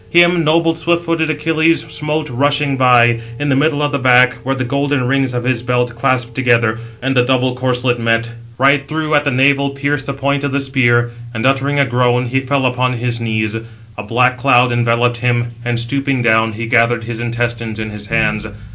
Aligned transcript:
Him 0.09 0.43
noble 0.43 0.73
swift 0.75 1.03
footed 1.03 1.29
Achilles 1.29 1.81
smote 1.87 2.27
rushing 2.31 2.75
by, 2.75 3.19
in 3.37 3.49
the 3.49 3.55
middle 3.55 3.83
of 3.83 3.91
the 3.91 3.99
back, 3.99 4.33
where 4.43 4.55
the 4.55 4.63
golden 4.65 5.03
rings 5.05 5.35
of 5.35 5.43
his 5.43 5.61
belt 5.61 5.93
clasped 5.93 6.33
together, 6.33 6.79
and 7.03 7.15
the 7.15 7.23
doubled 7.23 7.57
corslet 7.59 7.99
met. 7.99 8.31
Right 8.57 8.87
through 8.87 9.13
at 9.13 9.25
the 9.25 9.29
navel 9.29 9.69
pierced 9.69 10.07
the 10.07 10.13
point 10.15 10.43
of 10.43 10.51
the 10.53 10.59
spear, 10.59 11.11
and 11.35 11.45
uttering 11.45 11.77
a 11.77 11.85
groan, 11.85 12.25
he 12.25 12.39
fell 12.39 12.65
upon 12.65 12.93
his 12.93 13.21
knees; 13.21 13.55
a 13.95 14.01
black 14.01 14.39
cloud 14.39 14.71
enveloped 14.71 15.17
him, 15.17 15.51
and 15.63 15.79
stooping 15.79 16.23
down, 16.23 16.53
he 16.53 16.65
gathered 16.65 17.03
his 17.03 17.19
intestines 17.19 17.79
in 17.79 17.91
his 17.91 18.07
hands. 18.07 18.47